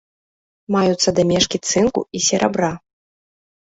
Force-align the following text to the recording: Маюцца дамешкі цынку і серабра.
Маюцца 0.75 1.09
дамешкі 1.21 1.57
цынку 1.73 2.01
і 2.21 2.25
серабра. 2.29 2.71